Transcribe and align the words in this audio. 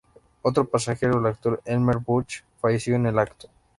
Otro 0.41 0.65
pasajero, 0.67 1.19
el 1.19 1.27
actor 1.27 1.61
Elmer 1.63 1.99
Booth, 1.99 2.43
falleció 2.59 2.95
en 2.95 3.05
el 3.05 3.19
acto. 3.19 3.51